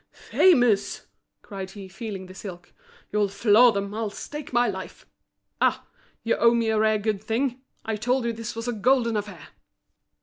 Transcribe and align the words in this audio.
"Famous!" 0.31 1.05
cried 1.43 1.69
he, 1.69 1.87
feeling 1.87 2.25
the 2.25 2.33
silk. 2.33 2.73
"You'll 3.11 3.27
floor 3.27 3.71
them, 3.71 3.93
I 3.93 4.07
stake 4.07 4.51
my 4.51 4.67
life! 4.67 5.05
Ah! 5.61 5.85
you 6.23 6.35
owe 6.37 6.55
me 6.55 6.69
a 6.69 6.79
rare 6.79 6.97
good 6.97 7.23
thing; 7.23 7.61
I 7.85 7.97
told 7.97 8.25
you 8.25 8.33
this 8.33 8.55
was 8.55 8.67
a 8.67 8.73
golden 8.73 9.15
affair!" 9.15 9.49